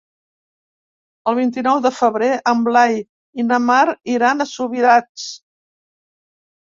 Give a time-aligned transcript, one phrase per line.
[1.31, 2.97] El vint-i-nou de febrer en Blai
[3.43, 3.83] i na Mar
[4.15, 5.27] iran a Subirats.